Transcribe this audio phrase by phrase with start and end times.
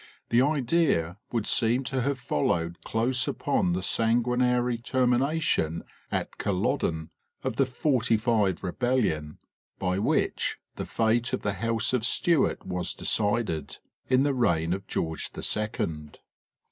[0.29, 7.11] The, idea would seem to have followed close upon the san guinary termination at Culloden
[7.43, 9.37] of the "forty five" rebellion,
[9.77, 13.77] by which the fate of the house of Stuart was decided,
[14.09, 16.17] in the reign of George the Second.